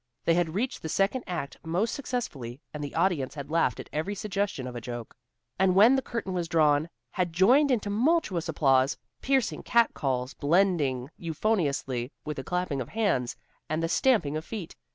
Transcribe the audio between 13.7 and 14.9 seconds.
the stamping of feet.